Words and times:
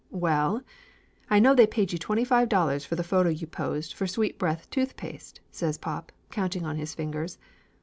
"Well, 0.15 0.63
I 1.29 1.37
know 1.37 1.53
they 1.53 1.67
paid 1.67 1.93
you 1.93 1.99
twenty 1.99 2.25
five 2.25 2.49
dollars 2.49 2.83
for 2.83 2.95
the 2.95 3.03
photo 3.03 3.29
you 3.29 3.45
posed 3.45 3.93
for 3.93 4.07
Sweet 4.07 4.39
breath 4.39 4.67
Tooth 4.71 4.97
Paste," 4.97 5.41
says 5.51 5.77
pop, 5.77 6.11
counting 6.31 6.65
on 6.65 6.75
his 6.77 6.95
fingers. 6.95 7.37